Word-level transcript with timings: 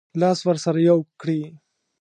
لاس 0.21 0.39
ورسره 0.47 0.79
یو 0.89 0.99
کړي. 1.21 1.39